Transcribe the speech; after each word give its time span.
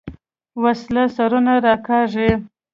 وسله 0.63 1.03
سرونه 1.15 1.53
راکاږي 1.65 2.29